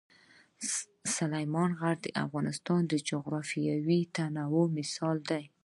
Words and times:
سلیمان 1.15 1.71
غر 1.79 1.95
د 2.03 2.07
افغانستان 2.23 2.81
د 2.87 2.93
جغرافیوي 3.09 4.01
تنوع 4.15 4.65
مثال 4.77 5.17
دی. 5.29 5.43